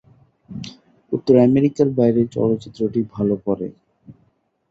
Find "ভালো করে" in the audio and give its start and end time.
3.13-3.67